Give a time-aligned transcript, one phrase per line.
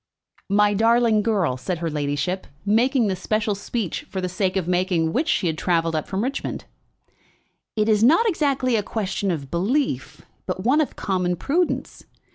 [0.49, 5.13] "My darling girl," said her ladyship, making the special speech for the sake of making
[5.13, 6.65] which she had travelled up from Richmond,
[7.75, 12.05] "it is not exactly a question of belief, but one of common prudence.